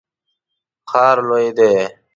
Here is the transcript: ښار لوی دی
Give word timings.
ښار 0.89 1.17
لوی 1.27 1.47
دی 1.57 1.73